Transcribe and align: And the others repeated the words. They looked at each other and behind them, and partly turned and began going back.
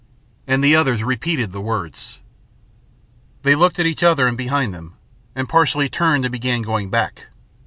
And 0.47 0.63
the 0.63 0.75
others 0.75 1.03
repeated 1.03 1.51
the 1.51 1.61
words. 1.61 2.17
They 3.43 3.53
looked 3.53 3.77
at 3.77 3.85
each 3.85 4.01
other 4.01 4.25
and 4.25 4.35
behind 4.35 4.73
them, 4.73 4.95
and 5.35 5.47
partly 5.47 5.89
turned 5.89 6.25
and 6.25 6.31
began 6.31 6.63
going 6.63 6.89
back. 6.89 7.27